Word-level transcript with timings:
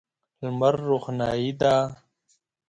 لمر 0.41 0.75
روښنايي 0.89 1.51
ده. 1.61 1.75